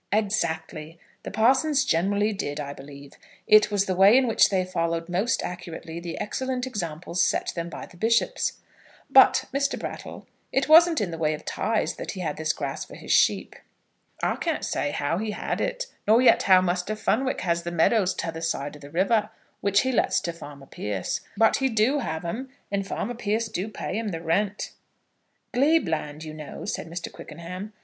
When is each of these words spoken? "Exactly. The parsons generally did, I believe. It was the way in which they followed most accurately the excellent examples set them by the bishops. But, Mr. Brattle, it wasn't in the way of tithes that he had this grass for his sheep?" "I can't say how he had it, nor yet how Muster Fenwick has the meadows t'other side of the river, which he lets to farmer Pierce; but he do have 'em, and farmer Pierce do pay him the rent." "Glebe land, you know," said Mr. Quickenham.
"Exactly. 0.11 0.97
The 1.21 1.29
parsons 1.29 1.85
generally 1.85 2.33
did, 2.33 2.59
I 2.59 2.73
believe. 2.73 3.13
It 3.45 3.69
was 3.69 3.85
the 3.85 3.95
way 3.95 4.17
in 4.17 4.25
which 4.25 4.49
they 4.49 4.65
followed 4.65 5.07
most 5.07 5.43
accurately 5.43 5.99
the 5.99 6.19
excellent 6.19 6.65
examples 6.65 7.23
set 7.23 7.53
them 7.55 7.69
by 7.69 7.85
the 7.85 7.97
bishops. 7.97 8.53
But, 9.11 9.45
Mr. 9.53 9.77
Brattle, 9.77 10.25
it 10.51 10.67
wasn't 10.67 11.01
in 11.01 11.11
the 11.11 11.19
way 11.19 11.35
of 11.35 11.45
tithes 11.45 11.97
that 11.97 12.13
he 12.13 12.21
had 12.21 12.37
this 12.37 12.51
grass 12.51 12.83
for 12.83 12.95
his 12.95 13.11
sheep?" 13.11 13.55
"I 14.23 14.37
can't 14.37 14.65
say 14.65 14.89
how 14.89 15.19
he 15.19 15.29
had 15.33 15.61
it, 15.61 15.85
nor 16.07 16.19
yet 16.19 16.41
how 16.41 16.61
Muster 16.61 16.95
Fenwick 16.95 17.41
has 17.41 17.61
the 17.61 17.69
meadows 17.69 18.15
t'other 18.15 18.41
side 18.41 18.75
of 18.75 18.81
the 18.81 18.89
river, 18.89 19.29
which 19.59 19.81
he 19.81 19.91
lets 19.91 20.19
to 20.21 20.33
farmer 20.33 20.65
Pierce; 20.65 21.21
but 21.37 21.57
he 21.57 21.69
do 21.69 21.99
have 21.99 22.25
'em, 22.25 22.49
and 22.71 22.87
farmer 22.87 23.13
Pierce 23.13 23.47
do 23.49 23.67
pay 23.67 23.99
him 23.99 24.07
the 24.07 24.19
rent." 24.21 24.71
"Glebe 25.51 25.87
land, 25.87 26.23
you 26.23 26.33
know," 26.33 26.65
said 26.65 26.87
Mr. 26.89 27.11
Quickenham. 27.13 27.73